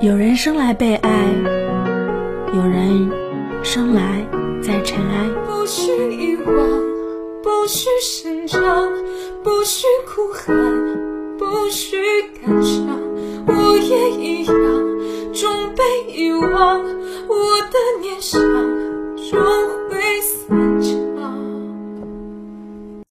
[0.00, 1.26] 有人生来被爱，
[2.54, 3.10] 有人
[3.62, 4.26] 生来
[4.62, 6.56] 在尘埃，不需遗忘，
[7.42, 7.86] 不需
[8.22, 8.90] 成长，
[9.42, 10.56] 不需哭喊，
[11.36, 11.98] 不需
[12.40, 12.98] 感伤，
[13.46, 14.54] 我也一样，
[15.34, 16.82] 终被遗忘，
[17.28, 18.40] 我的念想
[19.30, 19.79] 终。